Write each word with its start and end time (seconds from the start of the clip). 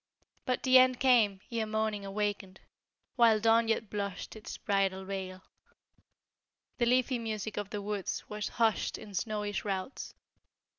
But 0.47 0.63
the 0.63 0.79
end 0.79 0.99
came 0.99 1.41
ere 1.51 1.67
morning 1.67 2.03
awakened, 2.03 2.59
While 3.17 3.39
Dawn 3.39 3.67
yet 3.67 3.87
blushed 3.91 4.35
in 4.35 4.39
its 4.39 4.57
bridal 4.57 5.05
veil, 5.05 5.43
The 6.79 6.87
leafy 6.87 7.19
music 7.19 7.55
of 7.55 7.69
the 7.69 7.83
woods 7.83 8.23
was 8.27 8.47
hushed 8.57 8.97
in 8.97 9.13
snowy 9.13 9.51
shrouds. 9.51 10.15